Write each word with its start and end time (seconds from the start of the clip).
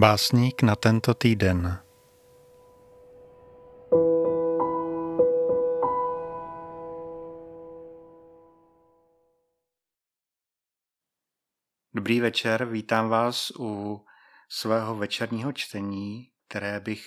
Básník 0.00 0.62
na 0.62 0.76
tento 0.76 1.14
týden. 1.14 1.78
Dobrý 11.94 12.20
večer, 12.20 12.64
vítám 12.64 13.08
vás 13.08 13.50
u 13.58 14.00
svého 14.48 14.96
večerního 14.96 15.52
čtení, 15.52 16.32
které 16.48 16.80
bych 16.80 17.06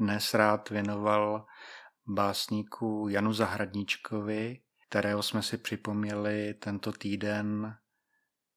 dnes 0.00 0.34
rád 0.34 0.70
věnoval 0.70 1.46
básníku 2.06 3.08
Janu 3.10 3.32
Zahradníčkovi, 3.32 4.60
kterého 4.88 5.22
jsme 5.22 5.42
si 5.42 5.58
připomněli 5.58 6.54
tento 6.54 6.92
týden 6.92 7.74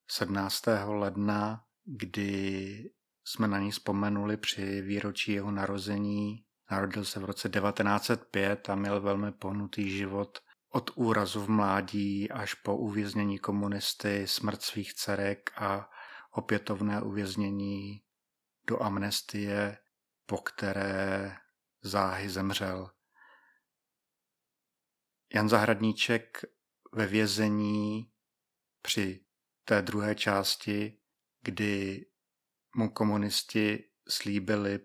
17. 0.08 0.64
ledna, 0.88 1.64
kdy 1.86 2.92
jsme 3.24 3.48
na 3.48 3.60
ní 3.60 3.72
vzpomenuli 3.72 4.38
při 4.38 4.82
výročí 4.82 5.32
jeho 5.32 5.52
narození. 5.52 6.46
Narodil 6.72 7.06
se 7.06 7.20
v 7.20 7.26
roce 7.26 7.50
1905 7.50 8.70
a 8.70 8.76
měl 8.76 9.02
velmi 9.02 9.32
pohnutý 9.32 9.90
život 9.90 10.40
od 10.70 10.92
úrazu 10.96 11.42
v 11.42 11.50
mládí 11.50 12.32
až 12.32 12.54
po 12.54 12.78
uvěznění 12.78 13.40
komunisty, 13.40 14.28
smrt 14.28 14.62
svých 14.62 14.94
dcerek 14.94 15.52
a 15.56 15.90
opětovné 16.32 17.02
uvěznění 17.02 18.02
do 18.68 18.84
amnestie, 18.84 19.78
po 20.26 20.38
které 20.38 21.38
záhy 21.82 22.30
zemřel. 22.30 22.92
Jan 25.34 25.50
Zahradníček 25.50 26.46
ve 26.92 27.08
vězení 27.08 28.12
při 28.82 29.26
té 29.66 29.82
druhé 29.82 30.16
části, 30.16 30.98
kdy 31.42 32.06
mu 32.76 32.90
komunisti 32.90 33.90
slíbili 34.10 34.80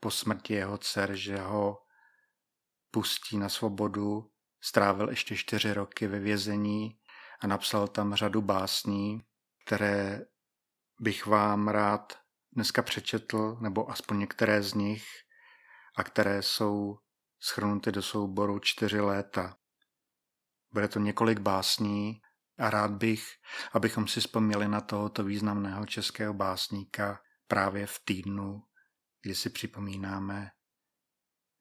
po 0.00 0.10
smrti 0.10 0.54
jeho 0.54 0.78
dcer, 0.78 1.14
že 1.14 1.38
ho 1.38 1.78
pustí 2.90 3.38
na 3.38 3.48
svobodu, 3.48 4.32
strávil 4.60 5.10
ještě 5.10 5.36
čtyři 5.36 5.72
roky 5.72 6.06
ve 6.06 6.18
vězení 6.18 6.98
a 7.40 7.46
napsal 7.46 7.88
tam 7.88 8.14
řadu 8.14 8.42
básní, 8.42 9.20
které 9.66 10.20
bych 11.00 11.26
vám 11.26 11.68
rád 11.68 12.18
dneska 12.52 12.82
přečetl, 12.82 13.56
nebo 13.60 13.90
aspoň 13.90 14.18
některé 14.18 14.62
z 14.62 14.74
nich, 14.74 15.04
a 15.96 16.04
které 16.04 16.42
jsou 16.42 16.98
schrnuty 17.40 17.92
do 17.92 18.02
souboru 18.02 18.58
čtyři 18.58 19.00
léta. 19.00 19.56
Bude 20.72 20.88
to 20.88 20.98
několik 20.98 21.38
básní 21.38 22.22
a 22.60 22.70
rád 22.70 22.90
bych, 22.90 23.36
abychom 23.72 24.08
si 24.08 24.20
vzpomněli 24.20 24.68
na 24.68 24.80
tohoto 24.80 25.24
významného 25.24 25.86
českého 25.86 26.34
básníka 26.34 27.22
právě 27.46 27.86
v 27.86 28.00
týdnu, 28.04 28.62
kdy 29.22 29.34
si 29.34 29.50
připomínáme 29.50 30.50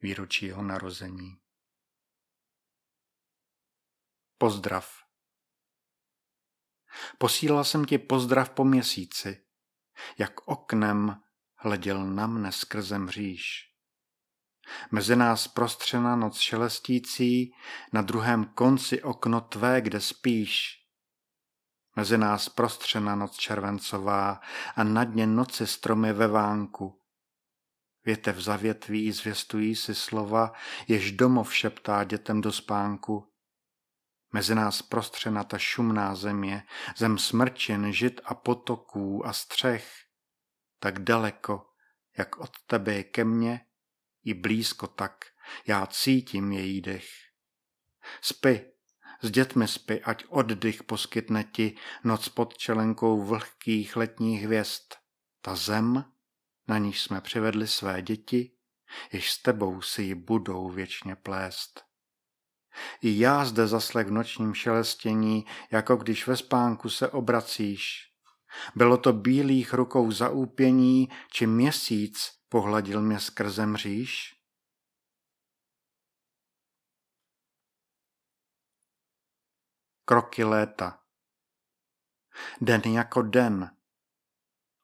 výročí 0.02 0.46
jeho 0.46 0.64
narození. 0.64 1.42
Pozdrav. 4.38 5.04
Posílal 7.18 7.64
jsem 7.64 7.86
ti 7.86 7.98
pozdrav 7.98 8.50
po 8.50 8.64
měsíci, 8.64 9.46
jak 10.18 10.48
oknem 10.48 11.22
hleděl 11.56 12.06
na 12.06 12.28
mne 12.28 12.52
skrze 12.52 13.00
mříž. 13.00 13.70
Mezi 14.92 15.16
nás 15.16 15.48
prostřena 15.48 16.16
noc 16.16 16.40
šelestící, 16.40 17.54
na 17.94 18.02
druhém 18.02 18.46
konci 18.46 19.04
okno 19.04 19.42
tvé, 19.42 19.82
kde 19.82 20.02
spíš. 20.02 20.79
Mezi 22.00 22.18
nás 22.18 22.50
prostřena 22.50 23.16
noc 23.16 23.36
červencová 23.36 24.42
a 24.76 24.84
na 24.84 25.04
dně 25.04 25.28
noci 25.28 25.68
stromy 25.68 26.14
ve 26.14 26.28
vánku. 26.28 27.02
Větev 28.06 28.38
za 28.38 28.56
větví 28.56 29.12
zvěstují 29.12 29.76
si 29.76 29.96
slova, 29.96 30.54
jež 30.88 31.12
domov 31.12 31.56
šeptá 31.56 32.04
dětem 32.04 32.42
do 32.42 32.52
spánku. 32.52 33.34
Mezi 34.32 34.56
nás 34.56 34.82
prostřena 34.82 35.44
ta 35.44 35.58
šumná 35.58 36.16
země, 36.16 36.64
zem 36.98 37.18
smrčin, 37.18 37.94
žit 37.94 38.22
a 38.24 38.34
potoků 38.34 39.26
a 39.26 39.34
střech. 39.34 39.94
Tak 40.80 41.00
daleko, 41.00 41.70
jak 42.18 42.38
od 42.38 42.52
tebe 42.68 42.94
je 42.94 43.04
ke 43.04 43.24
mně, 43.24 43.66
i 44.24 44.34
blízko 44.34 44.88
tak, 44.88 45.26
já 45.68 45.86
cítím 45.86 46.52
její 46.52 46.82
dech. 46.82 47.10
Spy, 48.22 48.69
s 49.22 49.32
dětmi 49.32 49.68
spy, 49.68 50.02
ať 50.02 50.26
oddych 50.30 50.84
poskytne 50.84 51.44
ti 51.44 51.76
noc 52.04 52.30
pod 52.30 52.58
čelenkou 52.58 53.22
vlhkých 53.22 53.96
letních 53.96 54.44
hvězd. 54.44 54.94
Ta 55.42 55.56
zem, 55.56 56.06
na 56.68 56.78
níž 56.78 57.02
jsme 57.02 57.22
přivedli 57.22 57.68
své 57.68 58.02
děti, 58.02 58.52
jež 59.12 59.32
s 59.32 59.42
tebou 59.42 59.82
si 59.82 60.04
ji 60.04 60.16
budou 60.16 60.70
věčně 60.70 61.16
plést. 61.16 61.84
I 63.02 63.20
já 63.20 63.46
zde 63.46 63.68
zaslech 63.68 64.08
v 64.08 64.12
nočním 64.12 64.54
šelestění, 64.54 65.46
jako 65.72 65.96
když 65.96 66.28
ve 66.28 66.38
spánku 66.38 66.90
se 66.90 67.10
obracíš. 67.10 68.10
Bylo 68.76 68.98
to 68.98 69.14
bílých 69.14 69.74
rukou 69.74 70.12
zaúpění, 70.12 71.10
či 71.32 71.48
měsíc 71.48 72.32
pohladil 72.50 73.02
mě 73.02 73.20
skrze 73.20 73.66
mříž? 73.66 74.39
Kroky 80.10 80.44
léta. 80.44 81.00
Den 82.62 82.82
jako 82.82 83.22
den. 83.22 83.78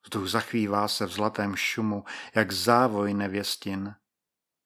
Vzduch 0.03 0.27
zachvívá 0.27 0.87
se 0.87 1.05
v 1.05 1.11
zlatém 1.11 1.55
šumu, 1.55 2.03
jak 2.35 2.51
závoj 2.51 3.13
nevěstin. 3.13 3.95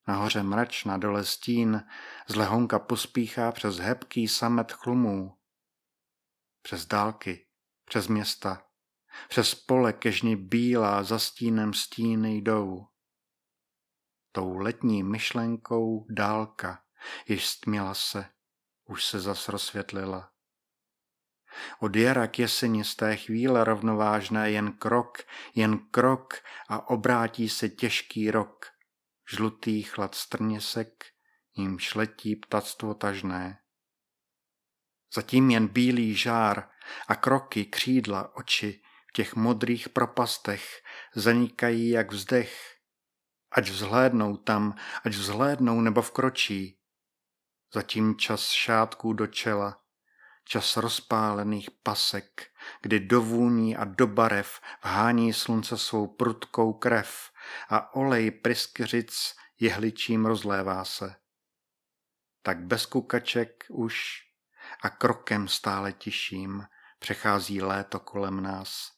Nahoře 0.08 0.44
mrač, 0.44 0.86
na 0.86 0.98
dole 0.98 1.26
stín, 1.26 1.88
z 2.28 2.36
lehonka 2.36 2.80
pospíchá 2.80 3.52
přes 3.52 3.78
hebký 3.78 4.28
samet 4.28 4.72
chlumů. 4.72 5.38
Přes 6.62 6.86
dálky, 6.86 7.48
přes 7.86 8.08
města, 8.08 8.68
přes 9.30 9.56
pole 9.56 9.94
kežně 9.94 10.38
bílá 10.38 11.04
za 11.04 11.20
stínem 11.20 11.74
stíny 11.74 12.38
jdou. 12.38 12.88
Tou 14.32 14.58
letní 14.58 15.04
myšlenkou 15.04 16.06
dálka, 16.10 16.84
již 17.28 17.48
stměla 17.48 17.94
se, 17.94 18.26
už 18.86 19.06
se 19.06 19.20
zas 19.20 19.50
rozsvětlila. 19.50 20.32
Od 21.80 21.96
jara 21.96 22.28
k 22.28 22.40
jeseni 22.40 22.84
z 22.84 22.96
té 22.96 23.16
chvíle 23.16 23.64
rovnovážné 23.64 24.52
jen 24.52 24.72
krok, 24.72 25.18
jen 25.56 25.78
krok 25.92 26.34
a 26.70 26.90
obrátí 26.90 27.50
se 27.50 27.70
těžký 27.70 28.32
rok. 28.32 28.66
Žlutý 29.30 29.84
chlad 29.84 30.16
strněsek, 30.16 31.06
jim 31.56 31.80
šletí 31.80 32.36
ptactvo 32.36 32.94
tažné. 32.94 33.60
Zatím 35.14 35.52
jen 35.52 35.68
bílý 35.68 36.16
žár 36.16 36.70
a 37.08 37.16
kroky, 37.16 37.66
křídla, 37.66 38.36
oči 38.36 38.82
v 39.10 39.14
těch 39.14 39.36
modrých 39.36 39.90
propastech 39.90 40.82
zanikají 41.16 41.90
jak 41.90 42.12
vzdech. 42.12 42.76
Ať 43.52 43.70
vzhlédnou 43.70 44.38
tam, 44.38 44.76
ať 45.06 45.14
vzhlédnou 45.14 45.82
nebo 45.82 46.02
vkročí. 46.02 46.80
Zatím 47.74 48.18
čas 48.18 48.50
šátků 48.50 49.14
do 49.14 49.28
čela, 49.28 49.79
čas 50.50 50.78
rozpálených 50.78 51.72
pasek, 51.72 52.52
kdy 52.82 53.00
do 53.00 53.22
vůní 53.22 53.78
a 53.78 53.86
do 53.86 54.08
barev 54.08 54.62
vhání 54.84 55.34
slunce 55.34 55.78
svou 55.78 56.08
prudkou 56.08 56.74
krev 56.74 57.32
a 57.70 57.96
olej 57.96 58.32
pryskyřic 58.32 59.36
jehličím 59.60 60.26
rozlévá 60.26 60.86
se. 60.86 61.16
Tak 62.42 62.60
bez 62.60 62.86
kukaček 62.86 63.66
už 63.70 64.24
a 64.82 64.90
krokem 64.90 65.48
stále 65.48 65.94
tiším 65.94 66.68
přechází 67.00 67.62
léto 67.62 68.00
kolem 68.00 68.44
nás. 68.44 68.92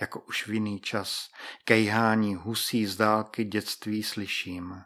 Jako 0.00 0.20
už 0.20 0.46
v 0.46 0.52
jiný 0.52 0.80
čas 0.80 1.30
kejhání 1.64 2.34
husí 2.34 2.86
z 2.86 2.96
dálky 2.96 3.44
dětství 3.44 4.02
slyším. 4.02 4.82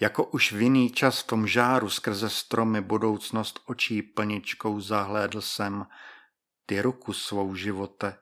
Jako 0.00 0.24
už 0.24 0.52
v 0.52 0.60
jiný 0.60 0.90
čas 0.90 1.22
v 1.22 1.26
tom 1.26 1.46
žáru 1.46 1.90
skrze 1.90 2.30
stromy 2.30 2.80
budoucnost 2.80 3.60
očí 3.66 4.02
plničkou 4.02 4.80
zahlédl 4.80 5.40
jsem, 5.40 5.86
ty 6.66 6.82
ruku 6.82 7.12
svou 7.12 7.54
živote, 7.54 8.18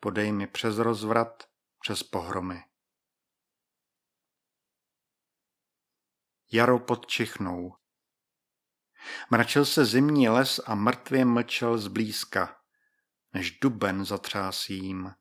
podej 0.00 0.32
mi 0.32 0.46
přes 0.46 0.78
rozvrat, 0.78 1.48
přes 1.80 2.02
pohromy. 2.02 2.64
Jaro 6.52 6.78
pod 6.78 7.06
Čichnou 7.06 7.76
Mračil 9.30 9.64
se 9.64 9.84
zimní 9.84 10.28
les 10.28 10.60
a 10.66 10.74
mrtvě 10.74 11.24
mlčel 11.24 11.78
zblízka, 11.78 12.56
než 13.34 13.58
duben 13.58 14.04
zatřásím, 14.04 15.14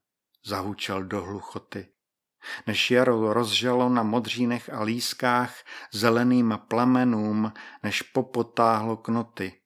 zahučel 0.45 1.04
do 1.04 1.21
hluchoty 1.21 1.94
než 2.67 2.91
jaro 2.91 3.33
rozžalo 3.33 3.89
na 3.89 4.03
modřínech 4.03 4.69
a 4.73 4.83
lískách 4.83 5.55
zeleným 5.93 6.59
plamenům, 6.67 7.53
než 7.83 8.01
popotáhlo 8.01 8.97
knoty. 8.97 9.61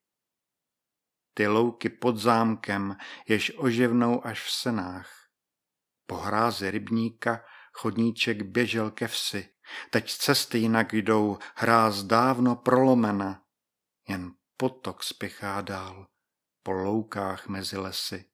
Ty 1.33 1.47
louky 1.47 1.89
pod 1.89 2.18
zámkem, 2.18 2.97
jež 3.27 3.51
oživnou 3.57 4.25
až 4.25 4.44
v 4.44 4.51
senách. 4.51 5.09
Po 6.06 6.15
hrázi 6.15 6.71
rybníka 6.71 7.44
chodníček 7.73 8.41
běžel 8.41 8.91
ke 8.91 9.07
vsi. 9.07 9.50
Teď 9.89 10.12
cesty 10.12 10.57
jinak 10.57 10.94
jdou, 10.94 11.38
hráz 11.56 12.03
dávno 12.03 12.56
prolomena. 12.56 13.41
Jen 14.07 14.31
potok 14.57 15.03
spěchá 15.03 15.62
dál 15.62 16.07
po 16.63 16.71
loukách 16.71 17.47
mezi 17.47 17.77
lesy. 17.77 18.25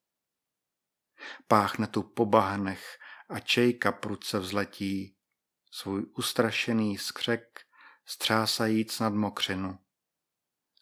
Páchne 1.47 1.87
tu 1.87 2.03
po 2.03 2.25
bahnech 2.25 2.97
a 3.29 3.39
čejka 3.39 3.91
prudce 3.91 4.39
vzletí, 4.39 5.15
svůj 5.71 6.05
ustrašený 6.17 6.97
skřek 6.97 7.61
střásajíc 8.05 8.99
nad 8.99 9.13
mokřinu. 9.13 9.79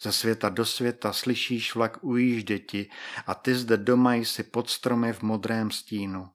Ze 0.01 0.12
světa 0.12 0.50
do 0.50 0.65
světa 0.65 1.13
slyšíš 1.13 1.75
vlak 1.75 2.03
ujížděti 2.03 2.89
a 3.27 3.36
ty 3.36 3.56
zde 3.56 3.77
doma 3.77 4.13
jsi 4.13 4.44
pod 4.44 4.69
stromy 4.69 5.13
v 5.13 5.21
modrém 5.21 5.71
stínu. 5.71 6.30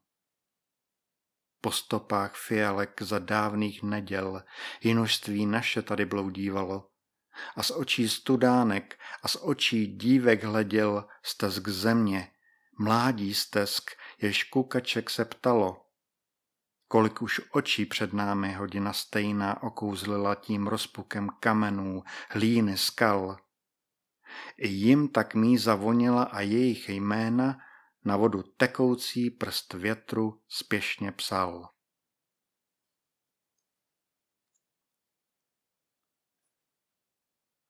Po 1.60 1.72
stopách 1.72 2.34
fialek 2.34 3.02
za 3.02 3.18
dávných 3.18 3.82
neděl 3.82 4.42
jinožství 4.82 5.46
naše 5.46 5.82
tady 5.82 6.06
bloudívalo 6.06 6.90
a 7.56 7.62
z 7.62 7.70
očí 7.70 8.08
studánek 8.08 8.98
a 9.22 9.28
z 9.28 9.36
očí 9.40 9.86
dívek 9.86 10.44
hleděl 10.44 11.08
stesk 11.22 11.68
země, 11.68 12.30
mládí 12.78 13.34
stesk, 13.34 13.90
jež 14.18 14.44
kukaček 14.44 15.10
se 15.10 15.24
ptalo. 15.24 15.89
Kolik 16.92 17.22
už 17.22 17.40
očí 17.50 17.86
před 17.86 18.12
námi 18.12 18.52
hodina 18.52 18.92
stejná 18.92 19.62
okouzlila 19.62 20.34
tím 20.34 20.66
rozpukem 20.66 21.28
kamenů, 21.40 22.02
hlíny, 22.30 22.78
skal. 22.78 23.36
I 24.56 24.68
jim 24.68 25.08
tak 25.08 25.34
mí 25.34 25.58
zavonila 25.58 26.22
a 26.22 26.40
jejich 26.40 26.88
jména 26.88 27.58
na 28.04 28.16
vodu 28.16 28.42
tekoucí 28.42 29.30
prst 29.30 29.72
větru 29.72 30.44
spěšně 30.48 31.12
psal. 31.12 31.74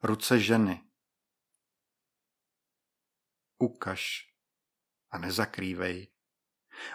Ruce 0.03 0.41
ženy. 0.41 0.91
Ukaž 3.59 4.35
a 5.11 5.19
nezakrývej. 5.19 6.13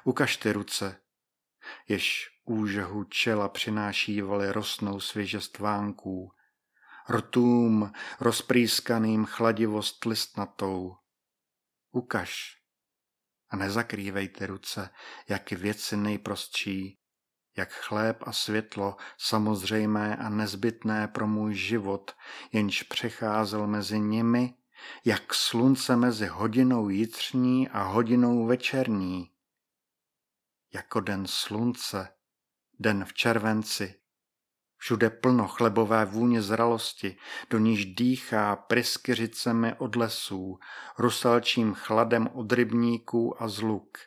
Ukaž 0.03 0.37
ty 0.37 0.51
ruce, 0.51 1.04
jež 1.87 2.29
úžehu 2.45 3.03
čela 3.03 3.49
přinášívali 3.49 4.51
rosnou 4.51 4.99
svěžest 4.99 5.59
vánků, 5.59 6.31
rtům 7.09 7.91
rozprýskaným 8.19 9.25
chladivost 9.25 10.05
listnatou. 10.05 10.95
Ukaž 11.91 12.57
a 13.49 13.55
nezakrývej 13.55 14.29
ty 14.29 14.45
ruce, 14.45 14.89
jak 15.29 15.51
věci 15.51 15.97
nejprostší, 15.97 16.99
jak 17.57 17.71
chléb 17.71 18.17
a 18.21 18.31
světlo, 18.31 18.95
samozřejmé 19.17 20.15
a 20.15 20.29
nezbytné 20.29 21.07
pro 21.07 21.27
můj 21.27 21.55
život, 21.55 22.15
jenž 22.51 22.83
přecházel 22.83 23.67
mezi 23.67 23.99
nimi, 23.99 24.53
jak 25.05 25.33
slunce 25.33 25.95
mezi 25.95 26.27
hodinou 26.27 26.89
jitřní 26.89 27.69
a 27.69 27.83
hodinou 27.83 28.45
večerní. 28.45 29.34
Jako 30.75 30.99
den 30.99 31.27
slunce, 31.27 32.07
den 32.79 33.05
v 33.05 33.13
červenci, 33.13 34.01
všude 34.77 35.09
plno 35.09 35.47
chlebové 35.47 36.05
vůně 36.05 36.41
zralosti, 36.41 37.17
do 37.49 37.59
níž 37.59 37.85
dýchá 37.85 38.55
pryskyřicemi 38.55 39.73
od 39.73 39.95
lesů, 39.95 40.59
rusalčím 40.97 41.73
chladem 41.73 42.27
od 42.27 42.51
rybníků 42.51 43.43
a 43.43 43.47
zluk 43.47 43.97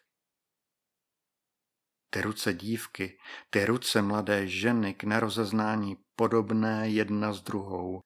ty 2.10 2.20
ruce 2.22 2.54
dívky, 2.54 3.18
ty 3.50 3.64
ruce 3.64 4.02
mladé 4.02 4.46
ženy 4.46 4.94
k 4.94 5.04
nerozeznání 5.04 5.96
podobné 6.16 6.88
jedna 6.88 7.32
s 7.32 7.42
druhou. 7.42 8.00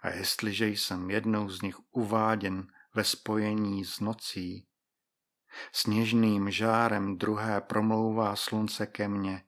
A 0.00 0.08
jestliže 0.08 0.68
jsem 0.68 1.10
jednou 1.10 1.48
z 1.48 1.62
nich 1.62 1.76
uváděn 1.90 2.66
ve 2.94 3.04
spojení 3.04 3.84
s 3.84 4.00
nocí, 4.00 4.65
sněžným 5.72 6.50
žárem 6.50 7.18
druhé 7.18 7.60
promlouvá 7.60 8.36
slunce 8.36 8.86
ke 8.86 9.08
mně, 9.08 9.44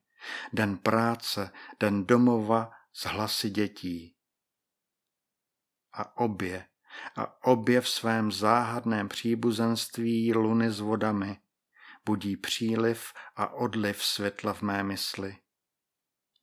den 0.53 0.79
práce, 0.79 1.51
den 1.81 2.07
domova 2.07 2.71
z 2.93 3.07
hlasy 3.07 3.51
dětí. 3.51 4.17
A 5.93 6.17
obě, 6.17 6.67
a 7.17 7.47
obě 7.47 7.81
v 7.81 7.89
svém 7.89 8.33
záhadném 8.33 9.09
příbuzenství 9.09 10.35
luny 10.35 10.71
s 10.71 10.81
vodami, 10.81 11.39
budí 12.05 12.37
příliv 12.37 13.13
a 13.37 13.49
odliv 13.49 14.05
světla 14.05 14.53
v 14.53 14.63
mé 14.63 14.83
mysli. 14.83 15.37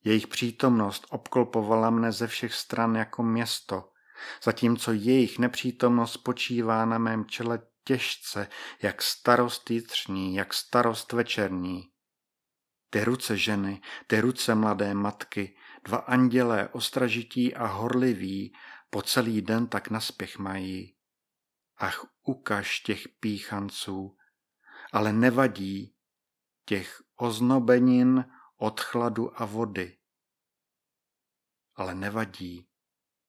Jejich 0.04 0.26
přítomnost 0.26 1.06
obklopovala 1.10 1.90
mne 1.90 2.12
ze 2.12 2.26
všech 2.26 2.54
stran 2.54 2.96
jako 2.96 3.22
město, 3.22 3.90
zatímco 4.42 4.92
jejich 4.92 5.38
nepřítomnost 5.38 6.16
počívá 6.16 6.84
na 6.84 6.98
mém 6.98 7.24
čele 7.24 7.58
těžce, 7.86 8.48
jak 8.82 9.02
starost 9.02 9.70
jitřní, 9.70 10.34
jak 10.34 10.54
starost 10.54 11.12
večerní. 11.12 11.92
Ty 12.90 13.04
ruce 13.04 13.36
ženy, 13.36 13.80
ty 14.06 14.20
ruce 14.20 14.54
mladé 14.54 14.94
matky, 14.94 15.56
dva 15.84 15.98
andělé 15.98 16.68
ostražití 16.68 17.54
a 17.54 17.66
horliví, 17.66 18.52
po 18.90 19.02
celý 19.02 19.42
den 19.42 19.66
tak 19.66 19.90
naspěch 19.90 20.38
mají. 20.38 20.96
Ach, 21.76 22.04
ukaž 22.22 22.80
těch 22.80 23.08
píchanců, 23.20 24.16
ale 24.92 25.12
nevadí 25.12 25.96
těch 26.64 27.02
oznobenin 27.16 28.24
od 28.56 28.80
chladu 28.80 29.42
a 29.42 29.44
vody. 29.44 29.98
Ale 31.74 31.94
nevadí. 31.94 32.68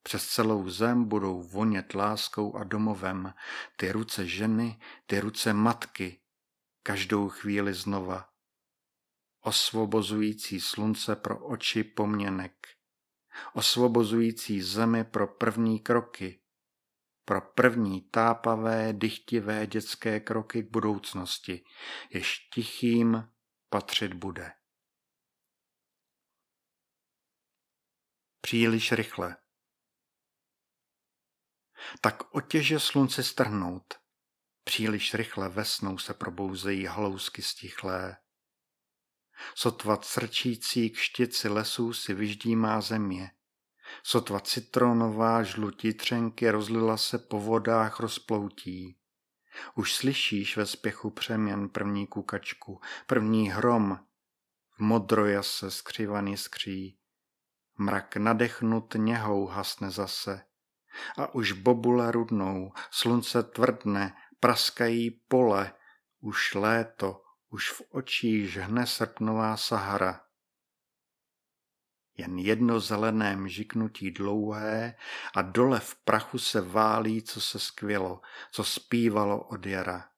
Přes 0.08 0.28
celou 0.28 0.70
zem 0.70 1.06
budou 1.06 1.44
vonět 1.44 1.94
láskou 1.94 2.56
a 2.56 2.64
domovem 2.64 3.34
ty 3.78 3.92
ruce 3.92 4.28
ženy, 4.28 4.80
ty 5.06 5.20
ruce 5.20 5.54
matky, 5.54 6.22
každou 6.84 7.30
chvíli 7.30 7.74
znova. 7.74 8.30
Osvobozující 9.42 10.62
slunce 10.62 11.16
pro 11.16 11.46
oči 11.46 11.84
poměnek, 11.84 12.68
osvobozující 13.54 14.62
zemi 14.62 15.04
pro 15.04 15.28
první 15.28 15.80
kroky, 15.80 16.42
pro 17.26 17.42
první 17.42 18.02
tápavé, 18.02 18.94
dychtivé 18.94 19.68
dětské 19.68 20.20
kroky 20.20 20.64
k 20.64 20.72
budoucnosti, 20.72 21.66
jež 22.10 22.50
tichým 22.54 23.30
patřit 23.70 24.14
bude. 24.14 24.52
Příliš 28.42 28.92
rychle. 28.92 29.38
Tak 32.02 32.36
otěže 32.36 32.80
slunce 32.80 33.24
strhnout. 33.24 33.94
Příliš 34.64 35.14
rychle 35.14 35.50
vesnou 35.50 35.98
se 35.98 36.14
probouzejí 36.14 36.88
hlousky 36.88 37.42
stichlé. 37.42 38.18
Sotva 39.56 39.98
crčící 39.98 40.90
k 40.90 40.98
štici 40.98 41.50
lesů 41.50 41.94
si 41.94 42.14
vyždímá 42.14 42.82
země. 42.82 43.32
Sotva 44.04 44.40
citronová 44.40 45.44
žlutí 45.44 45.94
třenky 45.94 46.50
rozlila 46.50 46.98
se 46.98 47.18
po 47.18 47.40
vodách 47.40 48.00
rozploutí. 48.00 48.98
Už 49.76 49.96
slyšíš 49.96 50.58
ve 50.58 50.66
spěchu 50.66 51.10
přeměn 51.10 51.70
první 51.70 52.08
kukačku, 52.08 52.82
první 53.08 53.50
hrom, 53.50 54.00
v 54.72 54.80
modrojase 54.80 55.72
skřivaný 55.72 56.38
skří. 56.38 57.00
Mrak 57.78 58.16
nadechnut 58.16 58.94
něhou 58.98 59.46
hasne 59.46 59.92
zase. 59.92 60.42
A 61.18 61.36
už 61.36 61.52
bobule 61.52 62.12
rudnou, 62.12 62.72
slunce 62.92 63.44
tvrdne, 63.44 64.14
praskají 64.40 65.12
pole, 65.28 65.74
už 66.20 66.56
léto, 66.56 67.24
už 67.50 67.72
v 67.72 67.82
očích 67.90 68.52
žhne 68.52 68.88
srpnová 68.88 69.58
Sahara 69.58 70.28
jen 72.18 72.40
jedno 72.40 72.80
zelené 72.80 73.36
mžiknutí 73.36 74.12
dlouhé 74.12 74.96
a 75.36 75.42
dole 75.42 75.80
v 75.80 75.96
prachu 75.96 76.38
se 76.38 76.62
válí, 76.62 77.22
co 77.22 77.42
se 77.42 77.60
skvělo, 77.60 78.22
co 78.52 78.64
zpívalo 78.64 79.44
od 79.44 79.66
jara. 79.66 80.10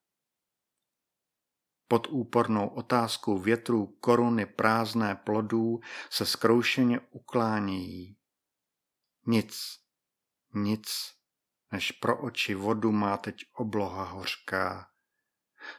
Pod 1.87 2.07
úpornou 2.09 2.67
otázkou 2.67 3.39
větrů 3.39 3.85
koruny 3.85 4.45
prázdné 4.45 5.15
plodů 5.15 5.79
se 6.09 6.25
zkroušeně 6.25 6.99
uklánějí. 6.99 8.17
Nic, 9.25 9.79
nic, 10.53 10.89
než 11.71 11.91
pro 11.91 12.21
oči 12.21 12.55
vodu 12.55 12.91
má 12.91 13.17
teď 13.17 13.45
obloha 13.53 14.03
hořká. 14.03 14.87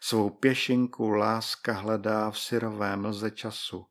Svou 0.00 0.31
pěšinku 0.31 1.11
láska 1.11 1.73
hledá 1.73 2.31
v 2.31 2.39
syrové 2.39 2.97
mlze 2.97 3.31
času. 3.31 3.87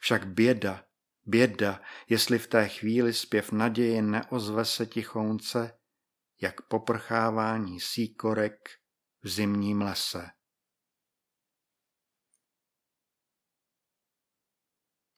Však 0.00 0.26
běda, 0.26 0.84
Běda, 1.30 1.80
jestli 2.08 2.38
v 2.38 2.46
té 2.46 2.68
chvíli 2.68 3.14
zpěv 3.14 3.52
naděje 3.52 4.02
neozve 4.02 4.64
se 4.64 4.86
tichounce, 4.86 5.78
jak 6.40 6.62
poprchávání 6.62 7.80
síkorek 7.80 8.70
v 9.22 9.28
zimním 9.28 9.82
lese. 9.82 10.30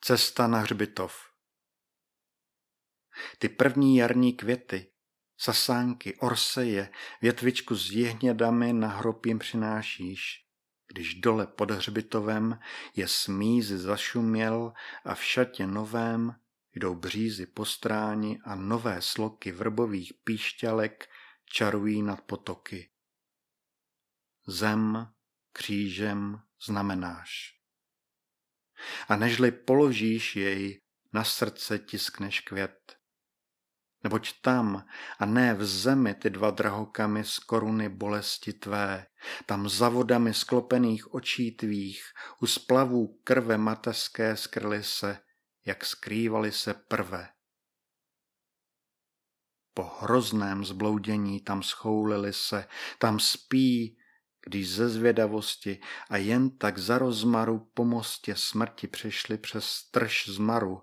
Cesta 0.00 0.46
na 0.46 0.58
hřbitov 0.58 1.31
Ty 3.38 3.48
první 3.48 3.96
jarní 3.96 4.32
květy, 4.32 4.90
sasánky, 5.38 6.14
orseje, 6.14 6.90
větvičku 7.22 7.76
s 7.76 7.90
jehnědami 7.90 8.72
na 8.72 8.88
hrob 8.88 9.26
jim 9.26 9.38
přinášíš, 9.38 10.46
když 10.86 11.14
dole 11.14 11.46
pod 11.46 11.70
hřbitovem 11.70 12.58
je 12.96 13.08
smíz 13.08 13.66
zašuměl 13.66 14.72
a 15.04 15.14
v 15.14 15.24
šatě 15.24 15.66
novém 15.66 16.34
jdou 16.74 16.94
břízy 16.94 17.46
po 17.46 17.64
stráni 17.64 18.38
a 18.44 18.54
nové 18.54 19.02
sloky 19.02 19.52
vrbových 19.52 20.12
píšťalek 20.24 21.08
čarují 21.44 22.02
nad 22.02 22.20
potoky. 22.20 22.90
Zem 24.46 25.08
křížem 25.52 26.40
znamenáš. 26.66 27.58
A 29.08 29.16
nežli 29.16 29.52
položíš 29.52 30.36
jej, 30.36 30.80
na 31.12 31.24
srdce 31.24 31.78
tiskneš 31.78 32.40
květ. 32.40 33.01
Neboť 34.02 34.42
tam 34.42 34.82
a 35.18 35.24
ne 35.26 35.54
v 35.54 35.64
zemi 35.64 36.14
ty 36.14 36.30
dva 36.30 36.50
drahokamy 36.50 37.24
z 37.24 37.38
koruny 37.38 37.88
bolesti 37.88 38.52
tvé, 38.52 39.06
tam 39.46 39.68
za 39.68 39.88
vodami 39.88 40.34
sklopených 40.34 41.14
očí 41.14 41.50
tvých, 41.50 42.02
u 42.40 42.46
splavů 42.46 43.20
krve 43.24 43.58
mateřské 43.58 44.36
skryly 44.36 44.82
se, 44.82 45.18
jak 45.66 45.84
skrývali 45.84 46.52
se 46.52 46.74
prve. 46.74 47.28
Po 49.74 49.90
hrozném 50.00 50.64
zbloudění 50.64 51.40
tam 51.40 51.62
schoulili 51.62 52.32
se, 52.32 52.66
tam 52.98 53.20
spí, 53.20 53.98
když 54.46 54.70
ze 54.70 54.88
zvědavosti 54.88 55.80
a 56.10 56.16
jen 56.16 56.58
tak 56.58 56.78
za 56.78 56.98
rozmaru 56.98 57.70
po 57.74 57.84
mostě 57.84 58.34
smrti 58.36 58.86
přišli 58.86 59.38
přes 59.38 59.64
strž 59.64 60.28
zmaru 60.28 60.82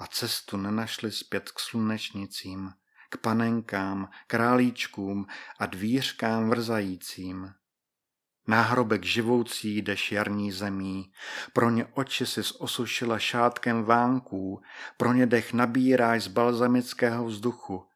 a 0.00 0.06
cestu 0.06 0.56
nenašli 0.56 1.12
zpět 1.12 1.50
k 1.50 1.60
slunečnicím, 1.60 2.72
k 3.10 3.16
panenkám, 3.16 4.08
králíčkům 4.26 5.26
a 5.58 5.66
dvířkám 5.66 6.50
vrzajícím. 6.50 7.52
Náhrobek 8.46 9.04
živoucí 9.04 9.76
jdeš 9.76 10.12
jarní 10.12 10.52
zemí, 10.52 11.12
pro 11.52 11.70
ně 11.70 11.86
oči 11.86 12.26
si 12.26 12.40
osušila 12.58 13.18
šátkem 13.18 13.84
vánků, 13.84 14.62
pro 14.96 15.12
ně 15.12 15.26
dech 15.26 15.52
nabíráš 15.52 16.22
z 16.22 16.28
balzamického 16.28 17.24
vzduchu 17.24 17.86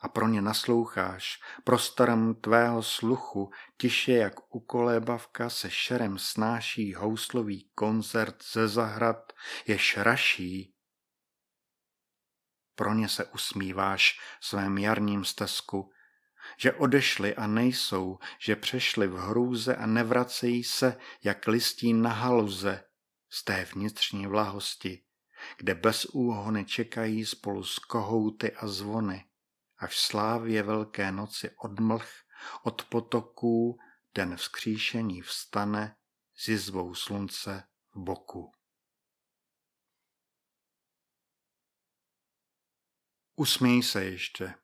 a 0.00 0.08
pro 0.08 0.28
ně 0.28 0.42
nasloucháš 0.42 1.40
prostorem 1.64 2.34
tvého 2.34 2.82
sluchu, 2.82 3.50
tiše 3.80 4.12
jak 4.12 4.54
u 4.54 4.60
kolébavka 4.60 5.50
se 5.50 5.70
šerem 5.70 6.18
snáší 6.18 6.94
houslový 6.94 7.70
koncert 7.74 8.44
ze 8.52 8.68
zahrad, 8.68 9.32
jež 9.66 9.96
raší. 9.96 10.75
Pro 12.76 12.94
ně 12.94 13.08
se 13.08 13.24
usmíváš 13.24 14.20
svém 14.40 14.78
jarním 14.78 15.24
stezku, 15.24 15.92
že 16.56 16.72
odešli 16.72 17.34
a 17.34 17.46
nejsou, 17.46 18.18
že 18.38 18.56
přešli 18.56 19.06
v 19.06 19.16
hrůze 19.16 19.76
a 19.76 19.86
nevracejí 19.86 20.64
se, 20.64 20.96
jak 21.24 21.46
listí 21.46 21.92
na 21.92 22.10
haluze 22.10 22.84
z 23.30 23.44
té 23.44 23.64
vnitřní 23.64 24.26
vlahosti, 24.26 25.02
kde 25.58 25.74
bez 25.74 26.04
úhony 26.04 26.64
čekají 26.64 27.26
spolu 27.26 27.64
s 27.64 27.78
kohouty 27.78 28.52
a 28.52 28.66
zvony, 28.66 29.24
až 29.78 29.90
v 29.90 30.00
slávě 30.00 30.62
velké 30.62 31.12
noci 31.12 31.50
od 31.64 31.80
mlh, 31.80 32.10
od 32.62 32.84
potoků 32.84 33.78
den 34.14 34.36
vzkříšení 34.36 35.22
vstane 35.22 35.96
s 36.34 36.48
jizvou 36.48 36.94
slunce 36.94 37.64
v 37.94 37.98
boku. 37.98 38.55
Usměj 43.38 43.82
se 43.82 44.04
ještě. 44.04 44.54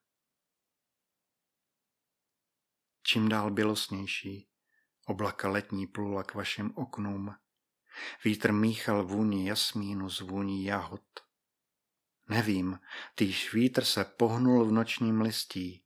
Čím 3.02 3.28
dál 3.28 3.50
bělosnější, 3.50 4.48
oblaka 5.06 5.48
letní 5.48 5.86
plula 5.86 6.22
k 6.22 6.34
vašim 6.34 6.72
oknům. 6.76 7.34
Vítr 8.24 8.52
míchal 8.52 9.04
vůni 9.04 9.48
jasmínu 9.48 10.10
z 10.10 10.20
vůní 10.20 10.64
jahod. 10.64 11.02
Nevím, 12.28 12.80
týž 13.14 13.54
vítr 13.54 13.84
se 13.84 14.04
pohnul 14.04 14.64
v 14.64 14.72
nočním 14.72 15.20
listí, 15.20 15.84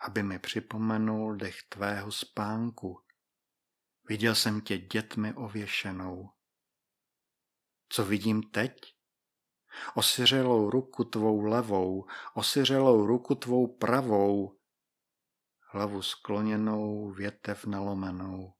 aby 0.00 0.22
mi 0.22 0.38
připomenul 0.38 1.36
dech 1.36 1.62
tvého 1.62 2.12
spánku. 2.12 3.02
Viděl 4.08 4.34
jsem 4.34 4.60
tě 4.60 4.78
dětmi 4.78 5.34
ověšenou. 5.34 6.30
Co 7.88 8.04
vidím 8.04 8.42
teď? 8.42 8.95
Osiřelou 9.94 10.70
ruku 10.70 11.04
tvou 11.04 11.42
levou, 11.42 12.06
osiřelou 12.34 13.06
ruku 13.06 13.34
tvou 13.34 13.66
pravou, 13.66 14.58
hlavu 15.70 16.02
skloněnou, 16.02 17.10
větev 17.10 17.64
nalomenou. 17.64 18.52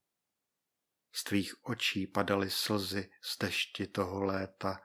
Z 1.13 1.25
tvých 1.25 1.55
očí 1.63 2.07
padaly 2.07 2.51
slzy 2.51 3.11
z 3.23 3.39
dešti 3.39 3.87
toho 3.87 4.25
léta 4.25 4.81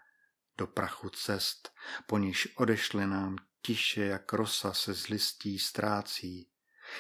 do 0.58 0.68
prachu 0.68 1.10
cest, 1.10 1.74
po 2.08 2.18
níž 2.18 2.56
odešly 2.56 3.08
nám 3.08 3.36
tiše, 3.62 4.04
jak 4.04 4.34
rosa 4.34 4.74
se 4.74 4.94
z 4.94 5.08
listí 5.08 5.60
ztrácí, 5.60 6.50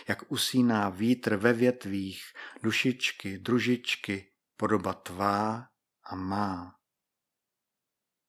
jak 0.07 0.31
usíná 0.31 0.89
vítr 0.89 1.35
ve 1.35 1.53
větvích, 1.53 2.23
dušičky, 2.63 3.37
družičky, 3.37 4.31
podoba 4.57 4.93
tvá 4.93 5.67
a 6.03 6.15
má. 6.15 6.80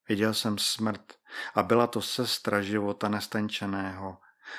Viděl 0.09 0.35
jsem 0.35 0.59
smrt 0.59 1.13
a 1.55 1.63
byla 1.63 1.87
to 1.87 2.03
sestra 2.03 2.63
života 2.63 3.09
nestenčeného, 3.09 4.19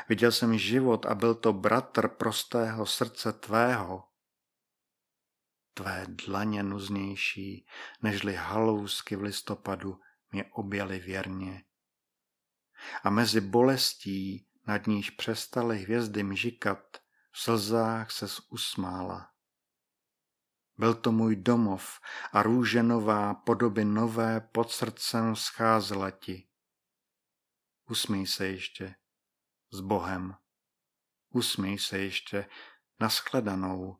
Viděl 0.09 0.31
jsem 0.31 0.57
život 0.57 1.05
a 1.05 1.15
byl 1.15 1.35
to 1.35 1.53
bratr 1.53 2.07
prostého 2.07 2.85
srdce 2.85 3.33
tvého. 3.33 4.03
Tvé 5.73 6.05
dlaně 6.07 6.63
nuznější, 6.63 7.65
nežli 8.01 8.35
halousky 8.35 9.15
v 9.15 9.21
listopadu, 9.21 9.99
mě 10.31 10.45
objali 10.45 10.99
věrně. 10.99 11.63
A 13.03 13.09
mezi 13.09 13.41
bolestí, 13.41 14.47
nad 14.67 14.87
níž 14.87 15.09
přestaly 15.09 15.79
hvězdy 15.79 16.23
mžikat, 16.23 16.97
v 17.31 17.39
slzách 17.39 18.11
ses 18.11 18.39
usmála. 18.49 19.32
Byl 20.77 20.93
to 20.93 21.11
můj 21.11 21.35
domov 21.35 21.99
a 22.31 22.43
růže 22.43 22.83
nová 22.83 23.33
podoby 23.33 23.85
nové 23.85 24.41
pod 24.41 24.71
srdcem 24.71 25.35
scházela 25.35 26.11
ti. 26.11 26.47
Usmíj 27.89 28.27
se 28.27 28.47
ještě, 28.47 28.95
s 29.71 29.79
Bohem. 29.79 30.35
Usmíj 31.29 31.79
se 31.79 31.99
ještě 31.99 32.49
naskledanou. 32.99 33.97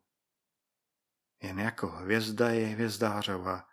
Jen 1.42 1.60
jako 1.60 1.88
hvězda 1.88 2.50
je 2.50 2.68
hvězdářova, 2.68 3.68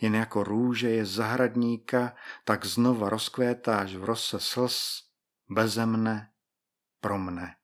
jen 0.00 0.14
jako 0.14 0.44
růže 0.44 0.90
je 0.90 1.06
zahradníka, 1.06 2.16
tak 2.44 2.64
znova 2.64 3.08
rozkvétáš 3.08 3.94
v 3.94 4.04
rose 4.04 4.40
slz 4.40 5.02
beze 5.48 5.86
mne, 5.86 6.32
pro 7.00 7.18
mne. 7.18 7.59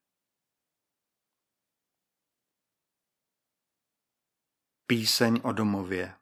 Píseň 4.87 5.39
o 5.43 5.51
domově 5.51 6.15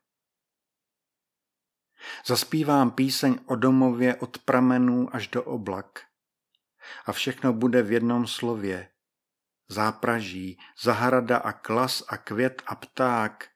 Zaspívám 2.25 2.91
píseň 2.91 3.39
o 3.45 3.55
domově 3.55 4.15
od 4.15 4.37
pramenů 4.37 5.15
až 5.15 5.27
do 5.27 5.43
oblak 5.43 5.99
a 7.05 7.11
všechno 7.11 7.53
bude 7.53 7.83
v 7.83 7.91
jednom 7.91 8.27
slově. 8.27 8.89
Zápraží, 9.69 10.59
zahrada 10.81 11.37
a 11.37 11.51
klas 11.51 12.03
a 12.07 12.17
květ 12.17 12.61
a 12.65 12.75
pták. 12.75 13.49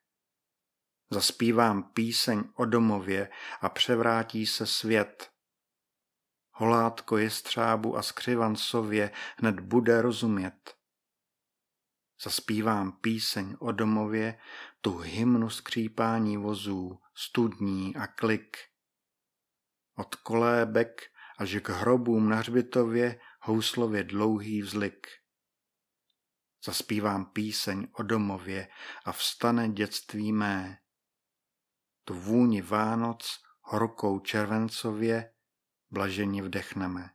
Zaspívám 1.12 1.84
píseň 1.84 2.44
o 2.56 2.66
domově 2.66 3.30
a 3.62 3.70
převrátí 3.70 4.46
se 4.46 4.66
svět. 4.66 5.32
Holátko 6.52 7.18
střábu 7.28 7.98
a 7.98 8.02
skřivan 8.02 8.56
sově 8.56 9.12
hned 9.38 9.60
bude 9.60 10.02
rozumět. 10.02 10.79
Zaspívám 12.24 12.92
píseň 12.92 13.56
o 13.60 13.72
domově, 13.72 14.40
tu 14.82 14.98
hymnu 14.98 15.50
skřípání 15.50 16.38
vozů, 16.38 17.00
studní 17.16 17.96
a 17.96 18.08
klik. 18.08 18.58
Od 19.96 20.16
kolébek 20.16 21.02
až 21.38 21.56
k 21.62 21.70
hrobům 21.70 22.30
na 22.30 22.36
hřbitově 22.36 23.20
houslově 23.42 24.04
dlouhý 24.04 24.62
vzlik. 24.62 25.08
Zaspívám 26.66 27.26
píseň 27.26 27.88
o 27.92 28.04
domově 28.04 28.68
a 29.06 29.12
vstane 29.12 29.70
dětství 29.70 30.32
mé. 30.32 30.78
Tu 32.04 32.14
vůni 32.14 32.62
Vánoc 32.62 33.44
horkou 33.62 34.20
červencově 34.20 35.34
blaženi 35.92 36.42
vdechneme. 36.42 37.10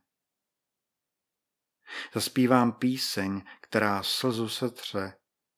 Zaspívám 2.13 2.71
píseň, 2.71 3.41
která 3.61 4.03
slzu 4.03 4.49
setře 4.49 5.13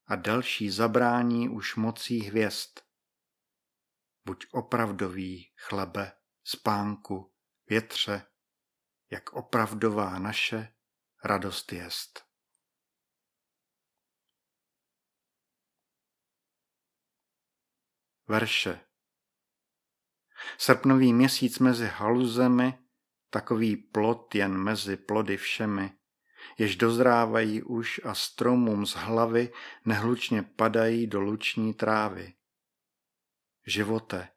a 0.06 0.16
další 0.16 0.70
zabrání 0.70 1.50
už 1.50 1.76
mocí 1.76 2.20
hvězd. 2.20 2.80
Buď 4.26 4.48
opravdový, 4.52 5.54
chlebe, 5.56 6.12
spánku, 6.44 7.34
větře, 7.70 8.26
jak 9.12 9.34
opravdová 9.34 10.20
naše 10.20 10.74
radost 11.24 11.72
jest. 11.72 12.28
Verše 18.28 18.88
Srpnový 20.58 21.14
měsíc 21.14 21.60
mezi 21.60 21.88
haluzemi, 21.88 22.74
takový 23.30 23.78
plot 23.78 24.36
jen 24.36 24.58
mezi 24.58 24.98
plody 24.98 25.38
všemi, 25.38 25.98
jež 26.58 26.76
dozrávají 26.76 27.64
už 27.64 28.02
a 28.04 28.14
stromům 28.14 28.86
z 28.86 28.94
hlavy 28.96 29.54
nehlučně 29.86 30.44
padají 30.44 31.08
do 31.08 31.22
luční 31.22 31.74
trávy. 31.74 32.34
Živote, 33.66 34.30